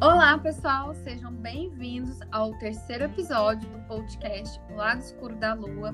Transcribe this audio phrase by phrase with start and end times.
[0.00, 5.92] Olá, pessoal, sejam bem-vindos ao terceiro episódio do podcast O Lado Escuro da Lua.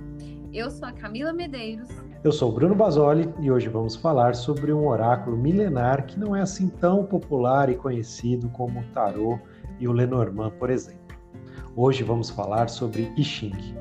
[0.52, 1.88] Eu sou a Camila Medeiros.
[2.22, 6.36] Eu sou o Bruno Basoli e hoje vamos falar sobre um oráculo milenar que não
[6.36, 9.38] é assim tão popular e conhecido como o Tarô
[9.80, 11.16] e o Lenormand, por exemplo.
[11.74, 13.74] Hoje vamos falar sobre I Ching.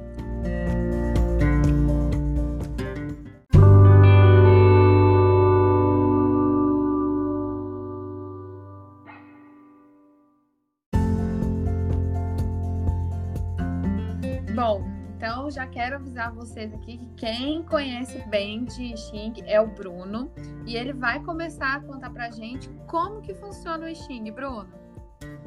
[16.14, 20.30] Avisar vocês aqui que quem conhece bem de Xing é o Bruno
[20.66, 24.68] e ele vai começar a contar pra gente como que funciona o Xing, Bruno.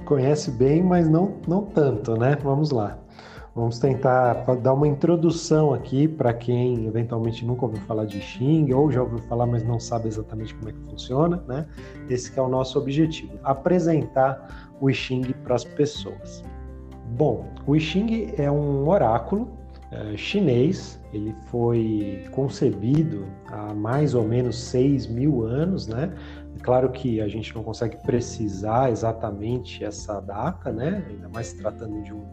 [0.05, 2.37] Conhece bem, mas não, não tanto, né?
[2.42, 2.98] Vamos lá.
[3.55, 8.91] Vamos tentar dar uma introdução aqui para quem eventualmente nunca ouviu falar de Xing ou
[8.91, 11.67] já ouviu falar, mas não sabe exatamente como é que funciona, né?
[12.11, 16.42] Esse é o nosso objetivo, apresentar o Xing para as pessoas.
[17.17, 19.55] Bom, o Xing é um oráculo
[19.92, 21.01] eh, chinês.
[21.12, 26.12] Ele foi concebido há mais ou menos 6 mil anos, né?
[26.62, 31.05] Claro que a gente não consegue precisar exatamente essa data, né?
[31.09, 32.25] Ainda mais se tratando de um,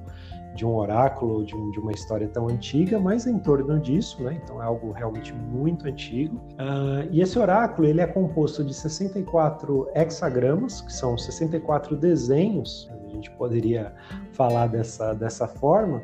[0.55, 4.39] de um oráculo, de, um, de, uma história tão antiga, mas em torno disso, né?
[4.43, 6.37] Então é algo realmente muito antigo.
[6.53, 12.89] Uh, e esse oráculo ele é composto de 64 hexagramas, que são 64 desenhos.
[13.05, 13.93] A gente poderia
[14.31, 16.01] falar dessa, dessa forma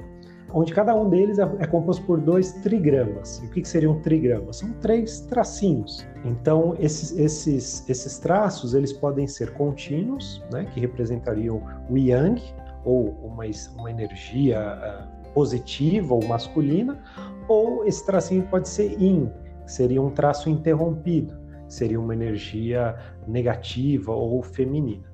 [0.54, 3.40] onde cada um deles é, é composto por dois trigramas.
[3.44, 4.58] E o que, que seriam trigramas?
[4.58, 6.06] São três tracinhos.
[6.26, 12.42] Então, esses, esses, esses traços eles podem ser contínuos, né, que representariam o yang,
[12.84, 13.44] ou uma,
[13.78, 17.02] uma energia uh, positiva ou masculina,
[17.48, 19.32] ou esse tracinho pode ser yin,
[19.66, 22.96] que seria um traço interrompido, que seria uma energia
[23.28, 25.10] negativa ou feminina.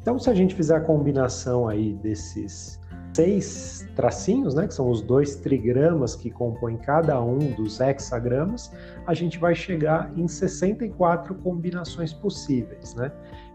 [0.00, 2.81] Então, se a gente fizer a combinação aí desses
[3.14, 8.72] seis tracinhos, né, que são os dois trigramas que compõem cada um dos hexagramas,
[9.06, 13.12] a gente vai chegar em 64 combinações possíveis, né?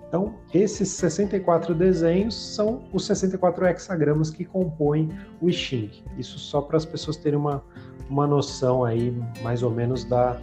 [0.08, 5.10] Então, esses 64 desenhos são os 64 hexagramas que compõem
[5.42, 5.92] o I Ching.
[6.18, 7.62] Isso só para as pessoas terem uma,
[8.10, 10.40] uma noção aí, mais ou menos, da,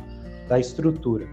[0.49, 1.27] da estrutura.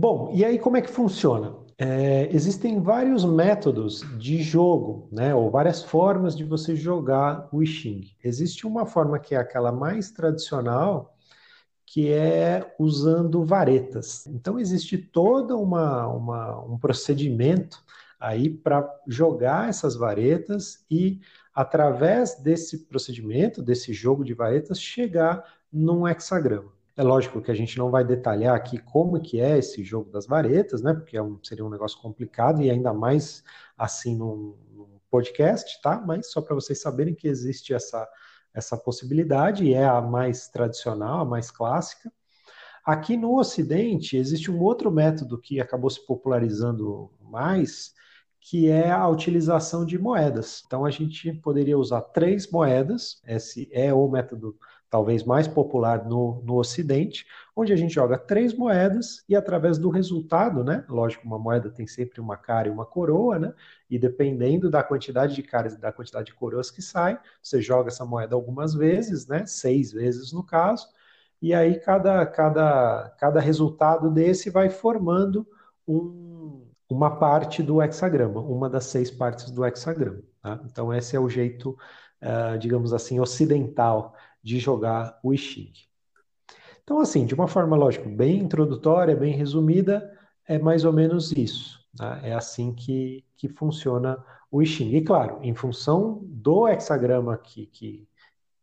[0.00, 1.56] Bom, e aí como é que funciona?
[1.76, 8.02] É, existem vários métodos de jogo, né, ou várias formas de você jogar o Xing.
[8.22, 11.16] Existe uma forma que é aquela mais tradicional,
[11.84, 14.24] que é usando varetas.
[14.28, 17.82] Então existe toda uma, uma um procedimento
[18.20, 21.20] aí para jogar essas varetas e
[21.52, 25.42] através desse procedimento, desse jogo de varetas, chegar
[25.72, 26.77] num hexagrama.
[26.98, 30.26] É lógico que a gente não vai detalhar aqui como que é esse jogo das
[30.26, 30.92] varetas, né?
[30.92, 33.44] Porque é um, seria um negócio complicado e ainda mais
[33.76, 36.02] assim num, num podcast, tá?
[36.04, 38.04] Mas só para vocês saberem que existe essa,
[38.52, 42.12] essa possibilidade e é a mais tradicional, a mais clássica.
[42.84, 47.94] Aqui no Ocidente existe um outro método que acabou se popularizando mais,
[48.40, 50.64] que é a utilização de moedas.
[50.66, 54.58] Então a gente poderia usar três moedas, esse é o método
[54.90, 59.90] talvez mais popular no, no Ocidente, onde a gente joga três moedas e através do
[59.90, 60.84] resultado, né?
[60.88, 63.52] Lógico, uma moeda tem sempre uma cara e uma coroa, né?
[63.90, 67.88] E dependendo da quantidade de caras e da quantidade de coroas que sai, você joga
[67.88, 69.44] essa moeda algumas vezes, né?
[69.46, 70.88] Seis vezes no caso,
[71.40, 75.46] e aí cada, cada, cada resultado desse vai formando
[75.86, 80.22] um, uma parte do hexagrama, uma das seis partes do hexagrama.
[80.42, 80.60] Tá?
[80.64, 81.76] Então esse é o jeito,
[82.22, 85.72] uh, digamos assim, ocidental de jogar o Xing.
[86.82, 90.10] Então, assim, de uma forma, lógico, bem introdutória, bem resumida,
[90.46, 91.78] é mais ou menos isso.
[91.98, 92.20] Né?
[92.24, 94.94] É assim que, que funciona o Xing.
[94.94, 98.08] E, claro, em função do hexagrama que, que,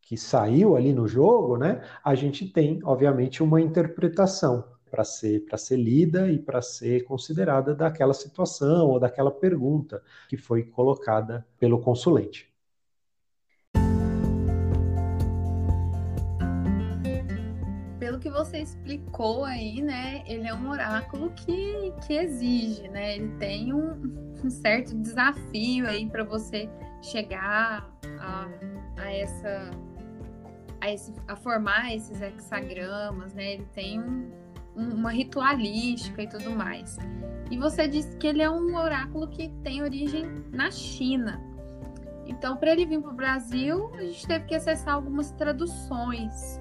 [0.01, 5.77] que saiu ali no jogo, né, a gente tem, obviamente, uma interpretação para ser, ser
[5.77, 12.54] lida e para ser considerada daquela situação ou daquela pergunta que foi colocada pelo consulente.
[18.35, 23.15] Você explicou aí, né, ele é um oráculo que, que exige, né?
[23.15, 26.69] Ele tem um, um certo desafio aí para você
[27.01, 27.89] chegar
[28.19, 28.47] a,
[28.97, 29.71] a essa
[30.81, 33.53] a, esse, a, formar esses hexagramas, né?
[33.53, 34.31] Ele tem um,
[34.75, 36.97] um, uma ritualística e tudo mais.
[37.49, 41.41] E você disse que ele é um oráculo que tem origem na China.
[42.27, 46.59] Então, para ele vir para o Brasil, a gente teve que acessar algumas traduções.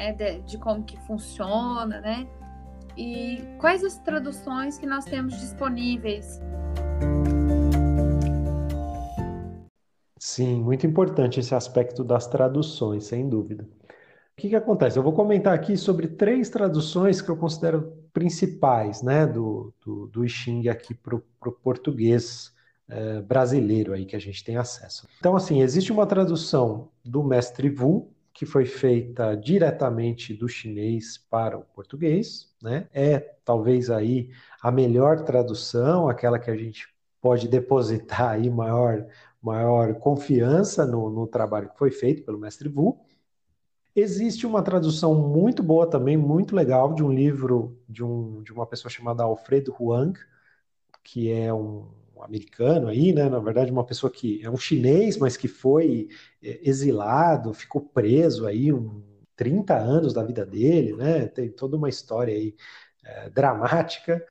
[0.00, 2.26] Né, de, de como que funciona, né?
[2.96, 6.40] E quais as traduções que nós temos disponíveis?
[10.18, 13.64] Sim, muito importante esse aspecto das traduções, sem dúvida.
[13.64, 14.98] O que, que acontece?
[14.98, 20.26] Eu vou comentar aqui sobre três traduções que eu considero principais né, do, do, do
[20.26, 22.54] Xing aqui para o português
[22.88, 25.06] é, brasileiro aí que a gente tem acesso.
[25.18, 31.58] Então, assim, existe uma tradução do mestre Wu, que foi feita diretamente do chinês para
[31.58, 32.88] o português, né?
[32.92, 34.30] É talvez aí
[34.62, 36.88] a melhor tradução, aquela que a gente
[37.20, 39.06] pode depositar aí maior,
[39.42, 42.98] maior confiança no, no trabalho que foi feito pelo mestre Wu.
[43.94, 48.66] Existe uma tradução muito boa também, muito legal, de um livro de, um, de uma
[48.66, 50.18] pessoa chamada Alfredo Huang,
[51.02, 51.88] que é um,
[52.22, 53.28] americano aí, né?
[53.28, 56.08] Na verdade, uma pessoa que é um chinês, mas que foi
[56.42, 59.02] é, exilado, ficou preso aí um
[59.36, 61.26] 30 anos da vida dele, né?
[61.26, 62.54] Tem toda uma história aí
[63.04, 64.24] é, dramática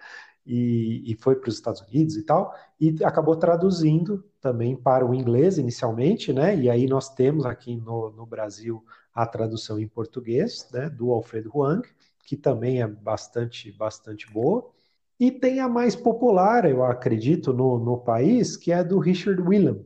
[0.45, 5.13] e, e foi para os Estados Unidos e tal, e acabou traduzindo também para o
[5.13, 6.55] inglês inicialmente, né?
[6.55, 8.83] E aí nós temos aqui no, no Brasil
[9.13, 11.87] a tradução em português, né, do Alfredo Huang,
[12.25, 14.71] que também é bastante, bastante boa.
[15.19, 19.79] E tem a mais popular, eu acredito, no, no país, que é do Richard William,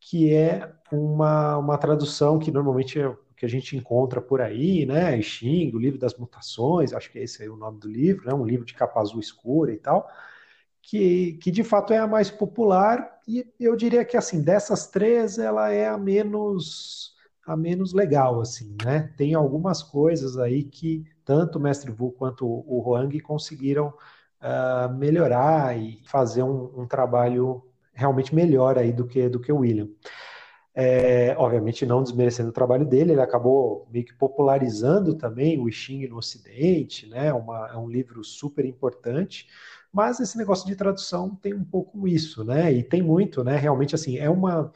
[0.00, 5.20] que é uma, uma tradução que normalmente é que a gente encontra por aí, né?
[5.20, 8.32] Xing, o livro das mutações, acho que esse é o nome do livro, né?
[8.32, 10.08] Um livro de capa azul escura e tal,
[10.82, 15.38] que, que de fato é a mais popular, e eu diria que assim, dessas três,
[15.38, 17.12] ela é a menos
[17.44, 19.12] a menos legal, assim, né?
[19.16, 23.92] Tem algumas coisas aí que tanto o Mestre Vu quanto o Huang conseguiram
[24.42, 27.62] uh, melhorar e fazer um, um, trabalho
[27.94, 29.88] realmente melhor aí do que do que o William.
[30.74, 36.08] É, obviamente não desmerecendo o trabalho dele, ele acabou meio que popularizando também o Xing
[36.08, 37.32] no Ocidente, né?
[37.32, 39.46] Uma, é um livro super importante,
[39.92, 42.72] mas esse negócio de tradução tem um pouco isso, né?
[42.72, 43.56] E tem muito, né?
[43.56, 44.72] Realmente assim é uma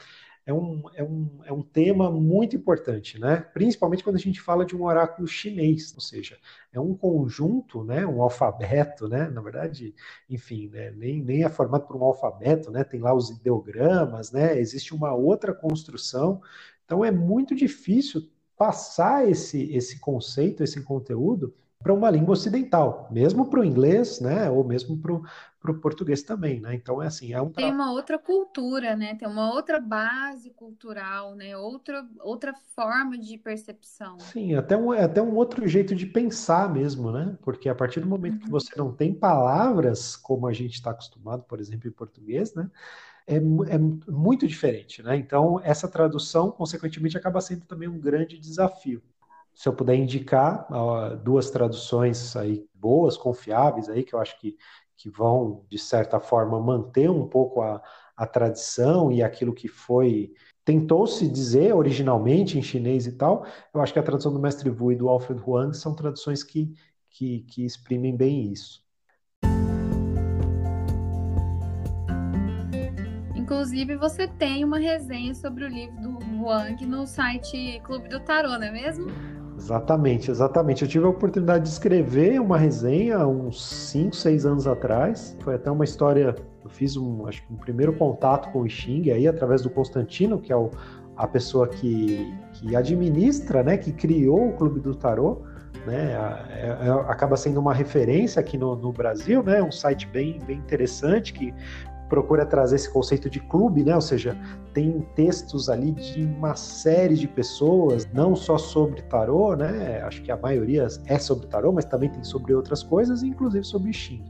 [0.47, 3.41] é um, é, um, é um tema muito importante, né?
[3.53, 6.37] Principalmente quando a gente fala de um oráculo chinês, ou seja,
[6.71, 8.07] é um conjunto, né?
[8.07, 9.29] Um alfabeto, né?
[9.29, 9.93] Na verdade,
[10.29, 10.89] enfim, né?
[10.91, 12.85] nem, nem é formado por um alfabeto, né?
[12.85, 14.57] Tem lá os ideogramas, né?
[14.57, 16.41] Existe uma outra construção.
[16.85, 18.21] Então é muito difícil
[18.55, 24.49] passar esse, esse conceito, esse conteúdo para uma língua ocidental, mesmo para o inglês, né,
[24.49, 26.73] ou mesmo para o português também, né?
[26.73, 29.15] Então é assim, é um tem uma outra cultura, né?
[29.15, 31.55] Tem uma outra base cultural, né?
[31.57, 34.17] Outra outra forma de percepção.
[34.19, 37.37] Sim, até um até um outro jeito de pensar mesmo, né?
[37.41, 38.39] Porque a partir do momento uhum.
[38.39, 42.69] que você não tem palavras como a gente está acostumado, por exemplo, em português, né?
[43.27, 43.77] É, é,
[44.09, 45.17] muito diferente, né?
[45.17, 49.01] Então, essa tradução, consequentemente, acaba sendo também um grande desafio
[49.57, 50.67] se eu puder indicar
[51.23, 54.55] duas traduções aí boas, confiáveis aí, que eu acho que,
[54.95, 57.81] que vão, de certa forma, manter um pouco a,
[58.15, 60.31] a tradição e aquilo que foi
[60.63, 64.91] tentou-se dizer originalmente em chinês e tal, eu acho que a tradução do Mestre Wu
[64.91, 66.71] e do Alfred Huang são traduções que,
[67.09, 68.85] que, que exprimem bem isso.
[73.35, 78.49] Inclusive, você tem uma resenha sobre o livro do Huang no site Clube do Tarô,
[78.49, 79.36] não é mesmo?
[79.57, 80.83] Exatamente, exatamente.
[80.83, 85.35] Eu tive a oportunidade de escrever uma resenha uns 5, 6 anos atrás.
[85.41, 86.35] Foi até uma história.
[86.63, 90.39] Eu fiz um, acho que um primeiro contato com o Xing aí através do Constantino,
[90.39, 90.69] que é o,
[91.15, 95.41] a pessoa que, que administra, né, que criou o Clube do Tarô.
[95.85, 96.11] Né,
[96.51, 100.57] é, é, acaba sendo uma referência aqui no, no, Brasil, né, um site bem, bem
[100.57, 101.53] interessante que
[102.09, 103.95] procura trazer esse conceito de clube, né?
[103.95, 104.37] Ou seja,
[104.73, 110.01] tem textos ali de uma série de pessoas, não só sobre tarô, né?
[110.03, 113.91] Acho que a maioria é sobre tarô, mas também tem sobre outras coisas, inclusive sobre
[113.93, 114.23] Xing.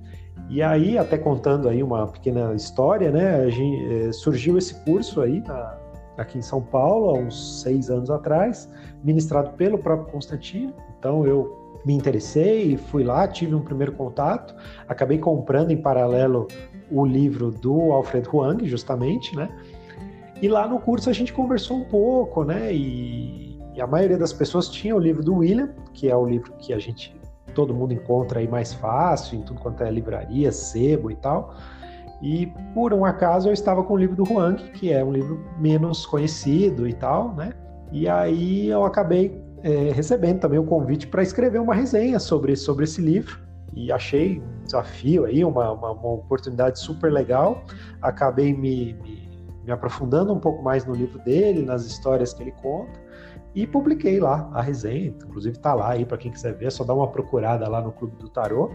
[0.49, 3.49] E aí, até contando aí uma pequena história, né?
[3.49, 5.77] Gente, eh, surgiu esse curso aí na,
[6.17, 8.69] aqui em São Paulo, há uns seis anos atrás,
[9.03, 10.73] ministrado pelo próprio Constantino.
[10.97, 14.55] Então eu me interessei, fui lá, tive um primeiro contato,
[14.87, 16.47] acabei comprando em paralelo
[16.91, 19.49] o livro do Alfred Huang, justamente, né?
[20.41, 22.73] E lá no curso a gente conversou um pouco, né?
[22.73, 26.53] E, e, a maioria das pessoas tinha o livro do William, que é o livro
[26.59, 27.15] que a gente
[27.53, 31.55] todo mundo encontra aí mais fácil em tudo quanto é livraria, sebo e tal.
[32.21, 35.43] E por um acaso eu estava com o livro do Huang, que é um livro
[35.59, 37.53] menos conhecido e tal, né?
[37.91, 42.83] E aí eu acabei é, recebendo também o convite para escrever uma resenha sobre, sobre
[42.83, 47.63] esse livro e achei um desafio aí, uma, uma, uma oportunidade super legal.
[48.01, 49.29] Acabei me, me,
[49.63, 52.99] me, aprofundando um pouco mais no livro dele, nas histórias que ele conta,
[53.55, 56.83] e publiquei lá a resenha, inclusive está lá aí para quem quiser ver, é só
[56.83, 58.71] dar uma procurada lá no Clube do Tarô,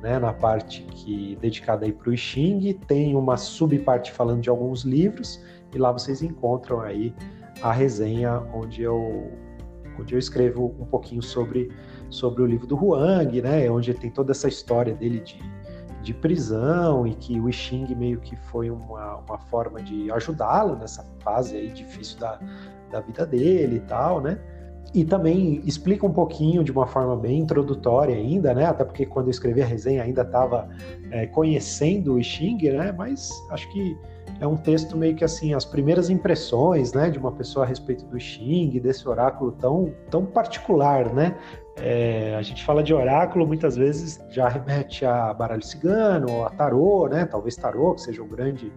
[0.00, 4.84] né, na parte que dedicada aí para o Xing, tem uma subparte falando de alguns
[4.84, 5.42] livros
[5.74, 7.14] e lá vocês encontram aí
[7.62, 9.30] a resenha onde eu
[9.98, 11.70] onde eu escrevo um pouquinho sobre
[12.12, 15.40] sobre o livro do Huang, né, onde tem toda essa história dele de
[16.02, 21.06] de prisão e que o Xing meio que foi uma, uma forma de ajudá-lo nessa
[21.20, 22.40] fase aí difícil da,
[22.90, 24.38] da vida dele e tal, né?
[24.92, 28.66] E também explica um pouquinho de uma forma bem introdutória ainda, né?
[28.66, 30.68] Até porque quando eu escrevi a resenha ainda estava
[31.10, 32.92] é, conhecendo o Xing, né?
[32.92, 33.96] Mas acho que
[34.42, 38.04] é um texto meio que assim, as primeiras impressões, né, de uma pessoa a respeito
[38.06, 41.36] do Xing, desse oráculo tão, tão particular, né?
[41.76, 47.06] É, a gente fala de oráculo, muitas vezes já remete a baralho cigano, a tarô,
[47.08, 47.24] né?
[47.24, 48.72] Talvez tarô, que seja um grande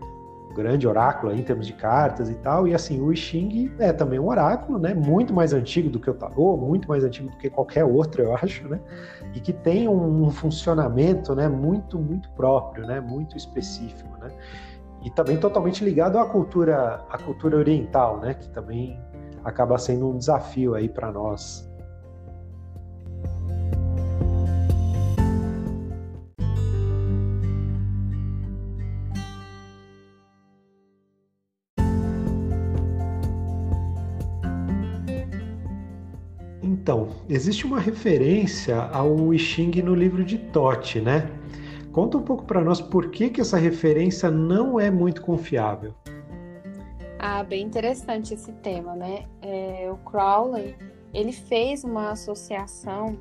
[0.55, 2.65] grande oráculo aí, em termos de cartas e tal.
[2.65, 4.93] E assim, o I Ching é também um oráculo, né?
[4.93, 8.36] Muito mais antigo do que o tarô, muito mais antigo do que qualquer outro, eu
[8.38, 8.79] acho, né?
[9.34, 11.50] E que tem um funcionamento, né?
[11.50, 13.01] Muito, muito próprio, né?
[13.01, 14.31] Muito específico, né?
[15.05, 18.33] E também totalmente ligado à cultura, à cultura oriental, né?
[18.33, 19.00] Que também
[19.43, 21.69] acaba sendo um desafio aí para nós
[36.85, 41.27] Então, existe uma referência ao I Ching no livro de Tote, né?
[41.95, 45.95] Conta um pouco para nós por que, que essa referência não é muito confiável.
[47.17, 49.23] Ah, bem interessante esse tema, né?
[49.41, 50.75] É, o Crowley,
[51.13, 53.17] ele fez uma associação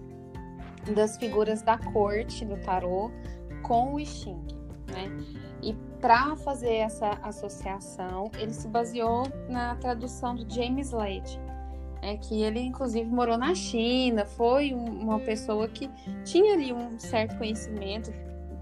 [0.92, 3.12] das figuras da corte do tarô
[3.62, 4.44] com o I Ching,
[4.88, 5.08] né?
[5.62, 11.40] E para fazer essa associação, ele se baseou na tradução do James Lade,
[12.02, 15.88] é que ele inclusive morou na China, foi uma pessoa que
[16.24, 18.12] tinha ali um certo conhecimento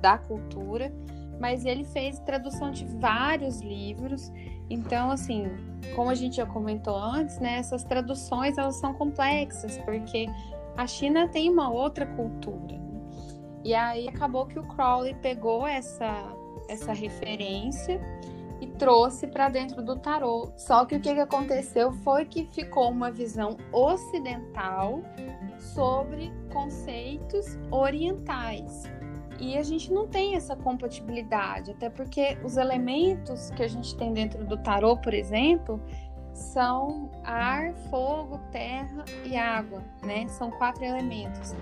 [0.02, 0.92] da cultura,
[1.40, 4.30] mas ele fez tradução de vários livros.
[4.68, 5.46] Então, assim,
[5.94, 10.26] como a gente já comentou antes, né, essas traduções elas são complexas, porque
[10.76, 12.80] a China tem uma outra cultura.
[13.64, 16.30] E aí acabou que o Crowley pegou essa
[16.68, 18.00] essa referência
[18.60, 20.52] e trouxe para dentro do tarô.
[20.56, 25.02] Só que o que aconteceu foi que ficou uma visão ocidental
[25.58, 28.84] sobre conceitos orientais.
[29.38, 34.12] E a gente não tem essa compatibilidade, até porque os elementos que a gente tem
[34.12, 35.80] dentro do tarô, por exemplo,
[36.32, 40.26] são ar, fogo, terra e água, né?
[40.28, 41.54] São quatro elementos.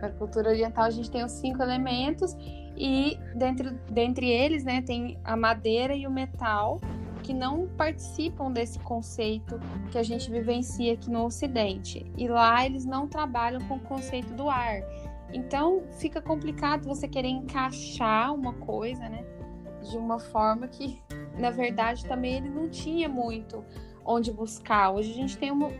[0.00, 2.36] Na cultura oriental a gente tem os cinco elementos
[2.76, 6.78] e dentre, dentre eles, né, tem a madeira e o metal,
[7.22, 9.58] que não participam desse conceito
[9.90, 12.06] que a gente vivencia aqui no Ocidente.
[12.16, 14.80] E lá eles não trabalham com o conceito do ar.
[15.32, 19.24] Então fica complicado você querer encaixar uma coisa, né,
[19.82, 21.00] de uma forma que,
[21.38, 23.64] na verdade, também ele não tinha muito
[24.04, 24.90] onde buscar.
[24.90, 25.70] Hoje a gente tem uma,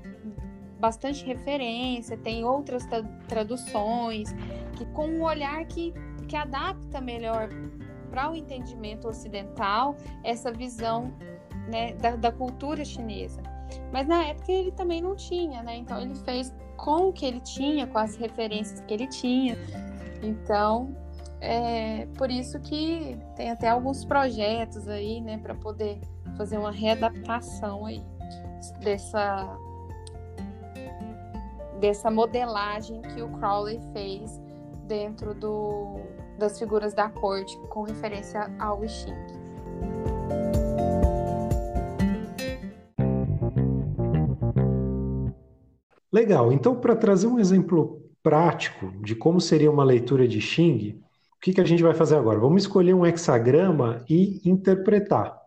[0.79, 4.33] bastante referência, tem outras tra traduções,
[4.77, 5.95] que com um olhar que
[6.27, 7.49] que adapta melhor
[8.11, 11.13] para o entendimento ocidental essa visão
[11.69, 13.43] né, da, da, cultura chinesa.
[13.93, 15.77] Mas na época ele também não tinha, né?
[15.77, 19.57] Então ele fez com o que ele tinha, com as referências que ele tinha.
[20.23, 20.97] Então,
[21.41, 26.01] é por isso que tem até alguns projetos aí, né, para poder
[26.37, 28.03] fazer uma readaptação aí
[28.81, 29.57] dessa
[31.81, 34.41] dessa modelagem que o Crowley fez
[34.87, 36.01] dentro do,
[36.39, 39.46] das figuras da corte com referência ao Xing.
[46.17, 46.51] Legal.
[46.51, 50.99] Então, para trazer um exemplo prático de como seria uma leitura de Xing,
[51.37, 52.39] o que, que a gente vai fazer agora?
[52.39, 55.39] Vamos escolher um hexagrama e interpretar.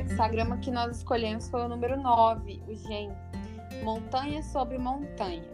[0.00, 3.12] hexagrama que nós escolhemos foi o número 9, o Gen,
[3.84, 5.51] montanha sobre montanha.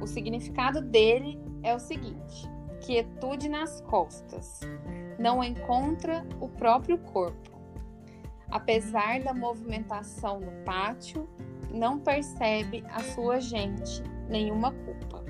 [0.00, 2.48] O significado dele é o seguinte:
[2.80, 4.60] quietude nas costas,
[5.18, 7.50] não encontra o próprio corpo.
[8.50, 11.28] Apesar da movimentação no pátio,
[11.72, 15.24] não percebe a sua gente nenhuma culpa.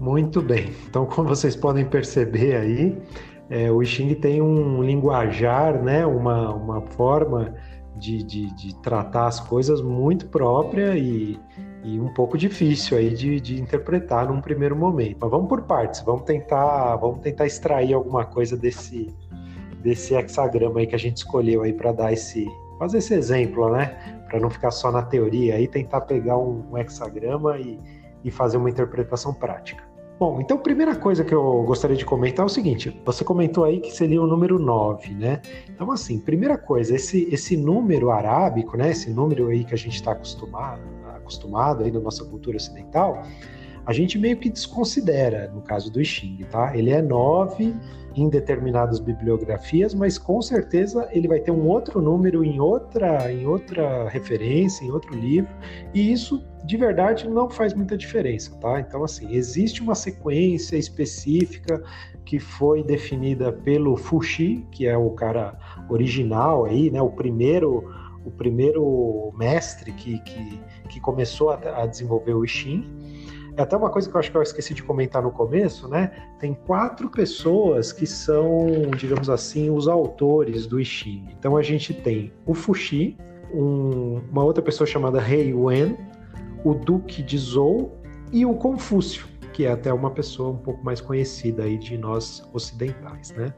[0.00, 0.72] Muito bem.
[0.88, 3.02] Então, como vocês podem perceber aí,
[3.50, 7.54] é, o Xing tem um linguajar, né, uma, uma forma
[7.96, 11.38] de, de, de tratar as coisas muito própria e,
[11.84, 15.18] e um pouco difícil aí de, de interpretar num primeiro momento.
[15.20, 19.14] Mas vamos por partes, vamos tentar, vamos tentar extrair alguma coisa desse
[19.82, 22.48] desse hexagrama aí que a gente escolheu aí para dar esse
[22.78, 24.22] fazer esse exemplo, né?
[24.28, 27.78] Para não ficar só na teoria aí, tentar pegar um, um hexagrama e,
[28.24, 29.84] e fazer uma interpretação prática.
[30.18, 33.64] Bom, então a primeira coisa que eu gostaria de comentar é o seguinte: você comentou
[33.64, 35.42] aí que seria o número 9, né?
[35.68, 38.90] Então, assim, primeira coisa, esse, esse número arábico, né?
[38.90, 40.80] Esse número aí que a gente está acostumado,
[41.24, 43.22] acostumado aí na nossa cultura ocidental,
[43.86, 46.76] a gente meio que desconsidera no caso do Xing, tá?
[46.76, 47.74] Ele é 9
[48.16, 53.44] em determinadas bibliografias, mas com certeza ele vai ter um outro número em outra, em
[53.44, 55.50] outra referência, em outro livro,
[55.92, 58.80] e isso de verdade não faz muita diferença, tá?
[58.80, 61.82] Então, assim, existe uma sequência específica
[62.24, 65.58] que foi definida pelo Fuxi, que é o cara
[65.90, 67.02] original aí, né?
[67.02, 67.84] O primeiro,
[68.24, 72.84] o primeiro mestre que, que, que começou a, a desenvolver o Xin
[73.56, 76.10] é até uma coisa que eu acho que eu esqueci de comentar no começo, né?
[76.40, 78.66] Tem quatro pessoas que são,
[78.96, 81.28] digamos assim, os autores do Ching.
[81.38, 83.16] Então a gente tem o Fuxi,
[83.52, 85.96] um, uma outra pessoa chamada Rei Wen,
[86.64, 87.96] o Duque de Zhou
[88.32, 92.42] e o Confúcio, que é até uma pessoa um pouco mais conhecida aí de nós
[92.52, 93.54] ocidentais, né?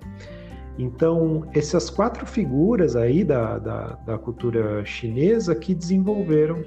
[0.78, 6.62] Então, essas quatro figuras aí da, da, da cultura chinesa que desenvolveram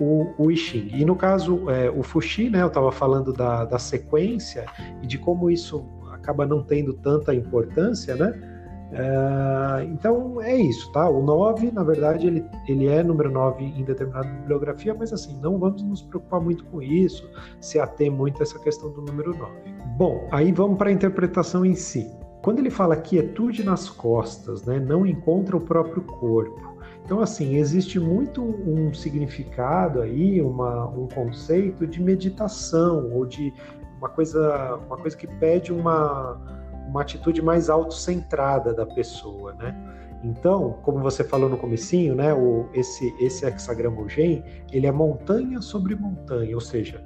[0.00, 0.90] o, o I Ching.
[0.92, 4.66] E no caso, é, o Fuxi, né, eu estava falando da, da sequência
[5.02, 8.50] e de como isso acaba não tendo tanta importância, né?
[8.92, 11.08] É, então é isso, tá?
[11.08, 15.58] O 9, na verdade, ele, ele é número 9 em determinada bibliografia, mas assim, não
[15.58, 17.28] vamos nos preocupar muito com isso,
[17.60, 19.52] se ater muito a essa questão do número 9.
[19.96, 22.08] Bom, aí vamos para a interpretação em si.
[22.44, 27.98] Quando ele fala quietude nas costas, né, não encontra o próprio corpo, então, assim, existe
[27.98, 33.50] muito um significado aí, uma, um conceito de meditação ou de
[33.96, 36.38] uma coisa, uma coisa que pede uma,
[36.86, 39.74] uma atitude mais autocentrada da pessoa, né?
[40.22, 45.94] Então, como você falou no comecinho, né, o, esse, esse hexagramogen, ele é montanha sobre
[45.94, 47.02] montanha, ou seja,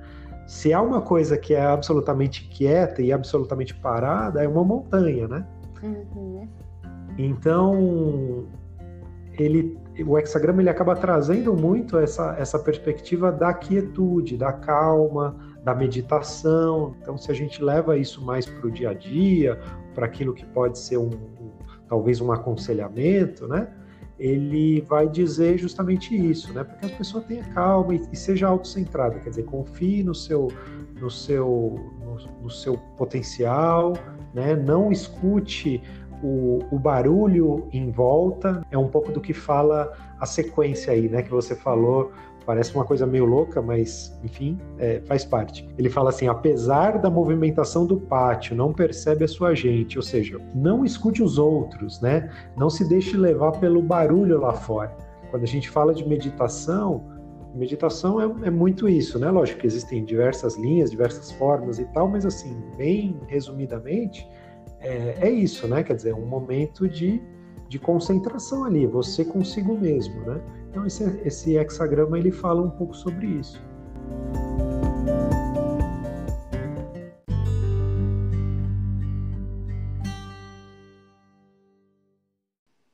[0.48, 5.46] se há uma coisa que é absolutamente quieta e absolutamente parada, é uma montanha, né?
[5.82, 6.48] Uhum.
[7.18, 8.46] Então,
[9.38, 15.74] ele, o hexagrama ele acaba trazendo muito essa, essa perspectiva da quietude, da calma, da
[15.74, 16.96] meditação.
[17.02, 19.60] Então, se a gente leva isso mais para o dia a dia,
[19.94, 21.50] para aquilo que pode ser um, um,
[21.86, 23.68] talvez um aconselhamento, né?
[24.18, 26.64] Ele vai dizer justamente isso, né?
[26.64, 30.48] Para que a pessoa tenha calma e, e seja autocentrada, quer dizer, confie no seu,
[31.00, 33.94] no seu, no, no seu potencial,
[34.34, 34.56] né?
[34.56, 35.82] Não escute
[36.22, 41.22] o, o, barulho em volta é um pouco do que fala a sequência aí, né?
[41.22, 42.12] Que você falou,
[42.48, 45.68] parece uma coisa meio louca, mas enfim, é, faz parte.
[45.76, 50.40] Ele fala assim: apesar da movimentação do pátio, não percebe a sua gente, ou seja,
[50.54, 52.30] não escute os outros, né?
[52.56, 54.96] Não se deixe levar pelo barulho lá fora.
[55.30, 57.04] Quando a gente fala de meditação,
[57.54, 59.30] meditação é, é, muito isso, né?
[59.30, 64.26] Lógico que existem diversas linhas, diversas formas e tal, mas assim, bem resumidamente,
[64.80, 65.82] é, é isso, né?
[65.82, 67.20] Quer dizer, um momento de,
[67.68, 70.40] de concentração ali, você consigo mesmo, né?
[70.70, 73.62] Então esse, esse hexagrama ele fala um pouco sobre isso.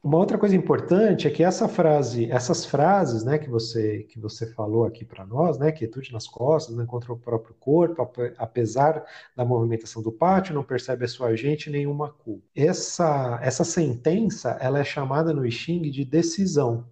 [0.04, 4.46] Uma outra coisa importante é que essa frase, essas frases, né, que você que você
[4.52, 9.02] falou aqui para nós, né, quietude nas costas, não encontra o próprio corpo, apesar
[9.34, 12.44] da movimentação do pátio, não percebe a sua gente nenhuma culpa.
[12.54, 16.84] Essa essa sentença, ela é chamada no I Ching de decisão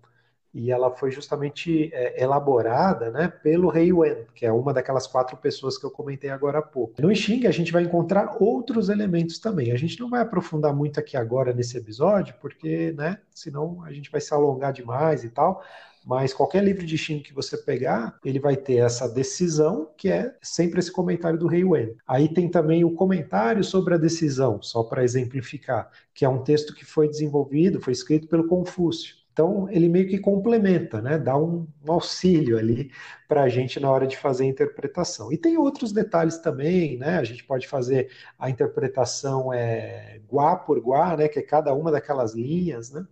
[0.54, 5.36] e ela foi justamente é, elaborada né, pelo Rei Wen, que é uma daquelas quatro
[5.36, 7.00] pessoas que eu comentei agora há pouco.
[7.00, 9.72] No I Ching a gente vai encontrar outros elementos também.
[9.72, 14.10] A gente não vai aprofundar muito aqui agora nesse episódio, porque né, senão a gente
[14.10, 15.62] vai se alongar demais e tal.
[16.04, 20.34] Mas qualquer livro de Xing que você pegar, ele vai ter essa decisão, que é
[20.42, 21.94] sempre esse comentário do Rei Wen.
[22.06, 26.74] Aí tem também o comentário sobre a decisão, só para exemplificar, que é um texto
[26.74, 29.21] que foi desenvolvido, foi escrito pelo Confúcio.
[29.32, 31.18] Então, ele meio que complementa, né?
[31.18, 32.90] dá um, um auxílio ali
[33.26, 35.32] para a gente na hora de fazer a interpretação.
[35.32, 37.16] E tem outros detalhes também, né?
[37.18, 41.28] A gente pode fazer a interpretação é, guá por guá, né?
[41.28, 42.90] que é cada uma daquelas linhas.
[42.90, 43.06] Né?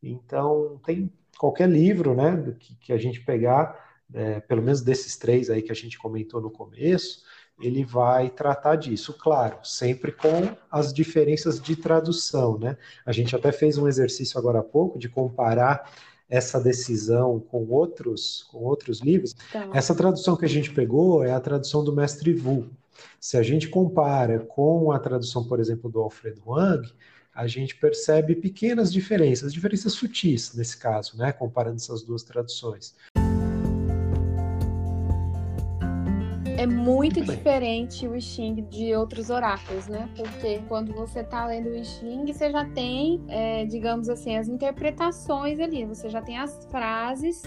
[0.00, 2.54] Então, tem qualquer livro né?
[2.60, 3.76] que, que a gente pegar,
[4.14, 7.24] é, pelo menos desses três aí que a gente comentou no começo,
[7.60, 12.76] ele vai tratar disso, claro, sempre com as diferenças de tradução, né?
[13.06, 15.90] A gente até fez um exercício agora há pouco de comparar
[16.28, 19.70] essa decisão com outros, com outros livros, tá.
[19.72, 22.70] essa tradução que a gente pegou é a tradução do mestre Vu.
[23.20, 26.92] Se a gente compara com a tradução, por exemplo, do Alfredo Wang,
[27.34, 32.94] a gente percebe pequenas diferenças, diferenças sutis nesse caso, né, comparando essas duas traduções.
[36.56, 40.08] É muito, diferente o Xing de outros oráculos, né?
[40.16, 45.58] Porque quando você está lendo o Xing, você já tem, é, digamos assim, as interpretações
[45.58, 47.42] ali, você já tem as frases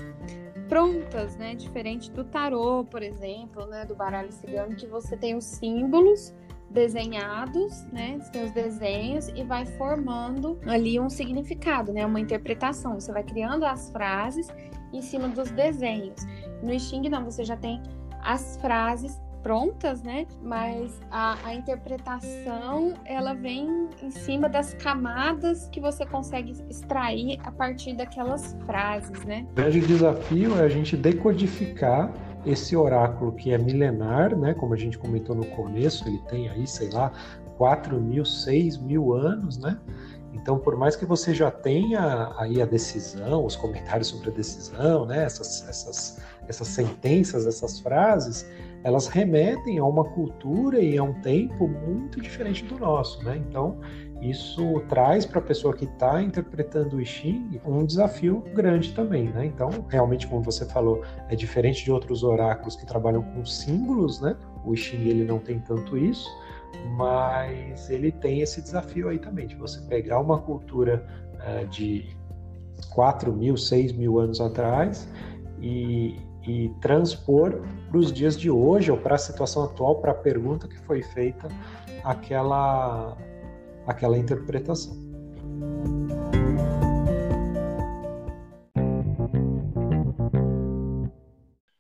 [0.68, 1.56] prontas, né?
[1.56, 3.86] Diferente do tarô, por exemplo, né?
[3.86, 6.34] Do baralho cigano, que você tem os símbolos
[6.70, 8.20] desenhados, né?
[8.20, 12.06] Você tem os desenhos e vai formando ali um significado, né?
[12.06, 13.00] Uma interpretação.
[13.00, 14.50] Você vai criando as frases
[14.94, 16.26] em cima dos desenhos.
[16.62, 17.82] No Xing, não, você já tem
[18.28, 20.28] as frases prontas, né?
[20.42, 27.52] Mas a, a, interpretação ela vem em cima das camadas que você consegue extrair a
[27.52, 29.48] partir daquelas frases, né?
[29.52, 32.12] O grande desafio é a gente decodificar
[32.46, 34.54] esse oráculo que é milenar, né?
[34.54, 37.14] Como a gente comentou no começo, ele tem aí, sei lá,
[37.58, 39.80] 4 mil, 6 mil anos, né?
[40.34, 45.06] Então, por mais que você já tenha aí a decisão, os comentários sobre a decisão,
[45.06, 45.24] né?
[45.24, 48.50] Essas, essas essas sentenças, essas frases,
[48.84, 53.38] elas remetem a uma cultura e a um tempo muito diferente do nosso, né?
[53.38, 53.80] Então,
[54.22, 59.26] isso traz para a pessoa que está interpretando o I Ching um desafio grande também,
[59.30, 59.46] né?
[59.46, 64.36] Então, realmente, como você falou, é diferente de outros oráculos que trabalham com símbolos, né?
[64.66, 66.30] O I Ching ele não tem tanto isso,
[66.96, 71.06] mas ele tem esse desafio aí também de você pegar uma cultura
[71.36, 72.06] uh, de
[72.90, 75.08] 4 mil, 6 mil anos atrás
[75.62, 76.16] e,
[76.48, 80.68] e transpor para os dias de hoje ou para a situação atual, para a pergunta
[80.68, 81.50] que foi feita,
[82.04, 83.18] aquela,
[83.86, 84.96] aquela interpretação.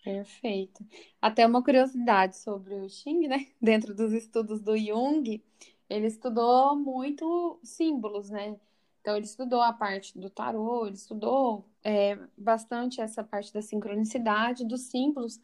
[0.03, 0.86] Perfeito.
[1.21, 3.47] Até uma curiosidade sobre o Xing, né?
[3.62, 5.41] Dentro dos estudos do Jung,
[5.89, 8.58] ele estudou muito símbolos, né?
[9.01, 14.65] Então, ele estudou a parte do tarô, ele estudou é, bastante essa parte da sincronicidade,
[14.65, 15.39] dos símbolos,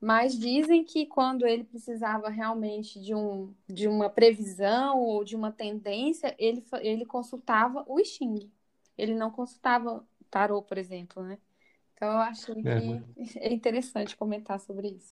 [0.00, 5.50] mas dizem que quando ele precisava realmente de, um, de uma previsão ou de uma
[5.50, 8.48] tendência, ele, ele consultava o I Ching.
[8.96, 11.36] Ele não consultava tarô, por exemplo, né?
[11.94, 13.02] Então, eu acho é, que
[13.40, 15.12] é interessante comentar sobre isso.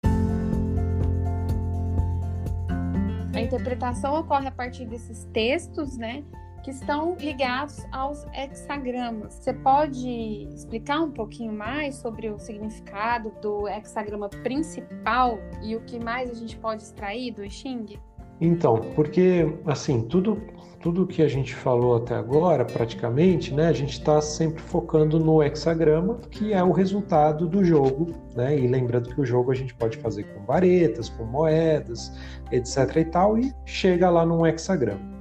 [3.34, 6.24] A interpretação ocorre a partir desses textos, né?
[6.66, 9.34] Que estão ligados aos hexagramas.
[9.34, 16.02] Você pode explicar um pouquinho mais sobre o significado do hexagrama principal e o que
[16.02, 18.00] mais a gente pode extrair do I Ching?
[18.40, 20.42] Então, porque assim, tudo
[20.80, 25.42] tudo que a gente falou até agora, praticamente, né, a gente está sempre focando no
[25.42, 28.58] hexagrama, que é o resultado do jogo, né?
[28.58, 32.12] E lembrando que o jogo a gente pode fazer com varetas, com moedas,
[32.50, 35.15] etc e tal, e chega lá num hexagrama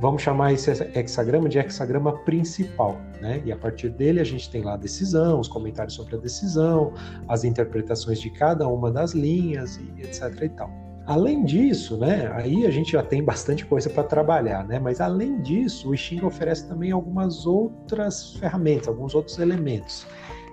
[0.00, 3.42] vamos chamar esse hexagrama de hexagrama principal, né?
[3.44, 6.92] E a partir dele a gente tem lá a decisão, os comentários sobre a decisão,
[7.28, 10.70] as interpretações de cada uma das linhas e etc e tal.
[11.06, 14.78] Além disso, né, aí a gente já tem bastante coisa para trabalhar, né?
[14.78, 20.06] Mas além disso, o Xing oferece também algumas outras ferramentas, alguns outros elementos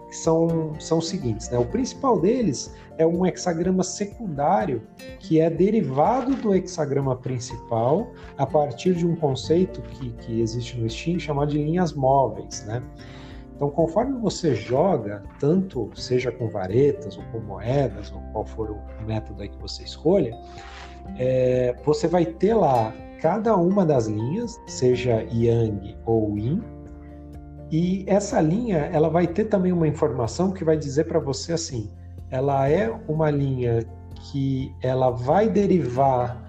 [0.07, 1.57] que são, são os seguintes, né?
[1.57, 4.81] O principal deles é um hexagrama secundário
[5.19, 10.89] que é derivado do hexagrama principal a partir de um conceito que, que existe no
[10.89, 12.81] Steam chamado de linhas móveis, né?
[13.55, 19.05] Então, conforme você joga, tanto seja com varetas ou com moedas, ou qual for o
[19.05, 20.37] método aí que você escolha,
[21.17, 26.61] é, você vai ter lá cada uma das linhas, seja Yang ou Yin,
[27.71, 31.91] e essa linha ela vai ter também uma informação que vai dizer para você assim,
[32.29, 33.85] ela é uma linha
[34.31, 36.43] que ela vai derivar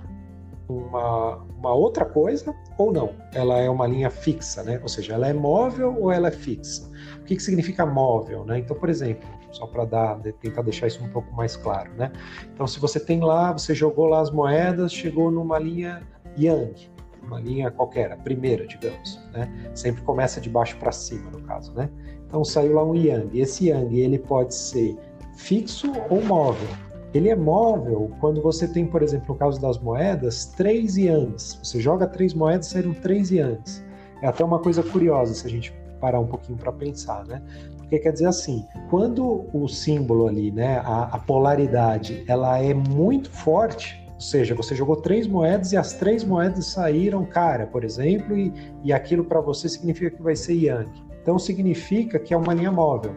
[0.68, 3.14] uma, uma outra coisa ou não?
[3.32, 4.78] Ela é uma linha fixa, né?
[4.82, 6.88] Ou seja, ela é móvel ou ela é fixa?
[7.20, 8.58] O que, que significa móvel, né?
[8.58, 12.12] Então, por exemplo, só para dar, tentar deixar isso um pouco mais claro, né?
[12.52, 16.02] Então, se você tem lá, você jogou lá as moedas, chegou numa linha
[16.38, 16.90] Yang,
[17.26, 19.50] uma linha qualquer, a primeira, digamos, né?
[19.74, 21.90] Sempre começa de baixo para cima, no caso, né?
[22.26, 23.40] Então saiu lá um Yang.
[23.40, 24.96] Esse Yang ele pode ser
[25.36, 26.68] fixo ou móvel.
[27.14, 31.58] Ele é móvel quando você tem, por exemplo, no caso das moedas, três Yangs.
[31.62, 33.84] Você joga três moedas, saíram três Yangs.
[34.22, 37.42] É até uma coisa curiosa se a gente parar um pouquinho para pensar, né?
[37.78, 43.30] Porque quer dizer assim, quando o símbolo ali, né, a, a polaridade, ela é muito
[43.30, 48.36] forte, Ou seja, você jogou três moedas e as três moedas saíram cara, por exemplo,
[48.36, 48.50] e,
[48.82, 50.90] e aquilo para você significa que vai ser Yang.
[51.22, 53.14] Então significa que é uma linha móvel,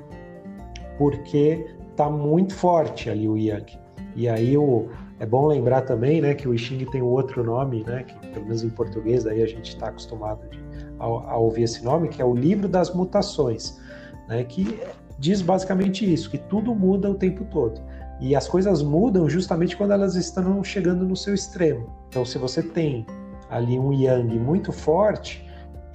[0.98, 3.80] porque está muito forte ali o Yang.
[4.14, 7.84] E aí o, é bom lembrar também né, que o I Ching tem outro nome,
[7.86, 10.60] né, que pelo menos em português aí a gente está acostumado de,
[11.00, 13.80] a, a, ouvir esse nome, que é o Livro das Mutações,
[14.28, 14.80] né, que
[15.18, 17.82] diz basicamente isso, que tudo muda o tempo todo.
[18.20, 21.88] E as coisas mudam justamente quando elas estão chegando no seu extremo.
[22.10, 23.06] Então, se você tem
[23.50, 25.46] ali um yang muito forte,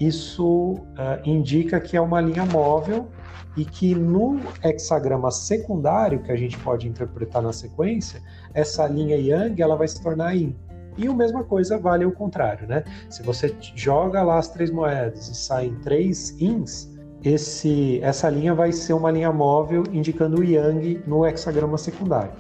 [0.01, 3.09] isso uh, indica que é uma linha móvel
[3.57, 8.21] e que no hexagrama secundário, que a gente pode interpretar na sequência,
[8.53, 10.57] essa linha yang ela vai se tornar yin.
[10.97, 12.85] E a mesma coisa vale ao contrário, né?
[13.09, 16.94] Se você joga lá as três moedas e saem três ins,
[17.25, 22.33] esse, essa linha vai ser uma linha móvel indicando o yang no hexagrama secundário.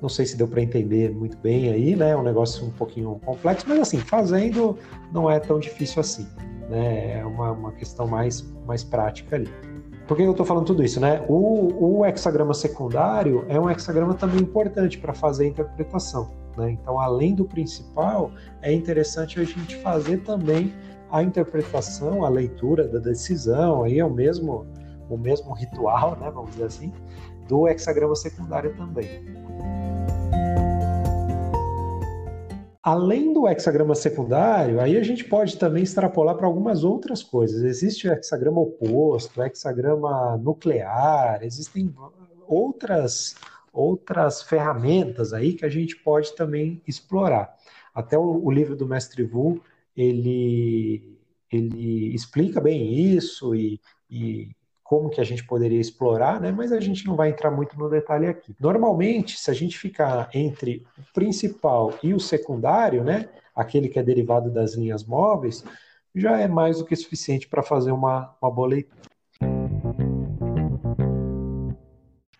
[0.00, 2.10] Não sei se deu para entender muito bem aí, né?
[2.10, 4.78] É um negócio um pouquinho complexo, mas assim, fazendo
[5.12, 6.26] não é tão difícil assim,
[6.70, 7.18] né?
[7.18, 9.50] É uma, uma questão mais, mais prática ali.
[10.06, 11.22] Por que eu estou falando tudo isso, né?
[11.28, 16.70] O, o hexagrama secundário é um hexagrama também importante para fazer a interpretação, né?
[16.70, 18.30] Então, além do principal,
[18.62, 20.72] é interessante a gente fazer também
[21.10, 24.66] a interpretação, a leitura da decisão, aí é o mesmo,
[25.08, 26.92] o mesmo ritual, né, vamos dizer assim,
[27.48, 29.08] do hexagrama secundário também.
[32.82, 37.62] Além do hexagrama secundário, aí a gente pode também extrapolar para algumas outras coisas.
[37.62, 41.94] Existe o hexagrama oposto, o hexagrama nuclear, existem
[42.48, 43.36] outras
[43.72, 47.54] outras ferramentas aí que a gente pode também explorar.
[47.94, 49.60] Até o, o livro do Mestre Vu
[50.00, 51.18] ele,
[51.50, 54.50] ele explica bem isso e, e
[54.82, 56.50] como que a gente poderia explorar, né?
[56.50, 58.54] mas a gente não vai entrar muito no detalhe aqui.
[58.58, 63.28] Normalmente, se a gente ficar entre o principal e o secundário, né?
[63.54, 65.64] aquele que é derivado das linhas móveis,
[66.14, 69.00] já é mais do que suficiente para fazer uma, uma boa leitura.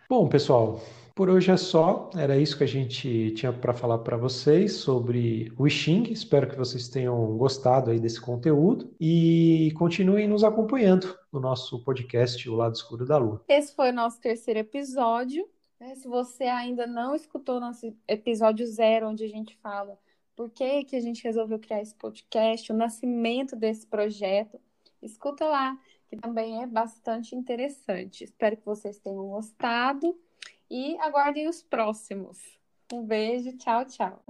[0.09, 0.81] Bom, pessoal,
[1.15, 5.53] por hoje é só, era isso que a gente tinha para falar para vocês sobre
[5.59, 6.05] o Xing.
[6.11, 12.49] Espero que vocês tenham gostado aí desse conteúdo e continuem nos acompanhando no nosso podcast
[12.49, 13.45] O Lado Escuro da Lua.
[13.49, 15.49] Esse foi o nosso terceiro episódio.
[15.79, 15.95] Né?
[15.95, 19.99] Se você ainda não escutou nosso episódio zero, onde a gente fala
[20.37, 24.59] por que, que a gente resolveu criar esse podcast, o nascimento desse projeto,
[25.03, 28.25] escuta lá, que também é bastante interessante.
[28.25, 30.17] Espero que vocês tenham gostado
[30.71, 32.39] e aguardem os próximos.
[32.93, 34.23] Um beijo, tchau, tchau.